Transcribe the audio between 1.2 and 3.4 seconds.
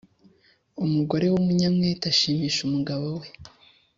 w’umunyamwete ashimisha umugabo we,